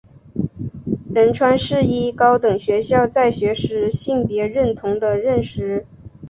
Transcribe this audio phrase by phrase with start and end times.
[1.13, 5.85] 仁川世一高等学校在学时性别认同的认识。